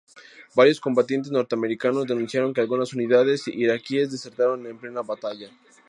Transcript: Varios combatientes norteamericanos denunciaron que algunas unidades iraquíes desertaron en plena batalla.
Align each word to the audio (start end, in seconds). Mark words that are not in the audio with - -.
Varios 0.55 0.79
combatientes 0.79 1.31
norteamericanos 1.31 2.07
denunciaron 2.07 2.55
que 2.55 2.61
algunas 2.61 2.91
unidades 2.91 3.47
iraquíes 3.47 4.11
desertaron 4.11 4.65
en 4.65 4.79
plena 4.79 5.03
batalla. 5.03 5.51